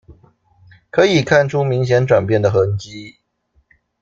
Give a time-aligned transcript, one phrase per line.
[0.89, 3.17] 可以看出明顯轉變的痕跡